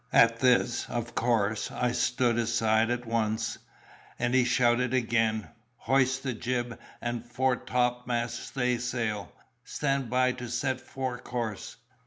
"At 0.11 0.39
this, 0.39 0.89
of 0.89 1.13
course, 1.13 1.69
I 1.69 1.91
stood 1.91 2.39
aside 2.39 2.89
at 2.89 3.05
once; 3.05 3.59
and 4.17 4.33
he 4.33 4.43
shouted 4.45 4.95
again, 4.95 5.49
'Hoist 5.77 6.23
the 6.23 6.33
jib 6.33 6.79
and 7.01 7.23
fore 7.23 7.55
topmast 7.57 8.47
staysail—stand 8.47 10.09
by 10.09 10.31
to 10.31 10.49
set 10.49 10.81
fore 10.81 11.19
course! 11.19 11.75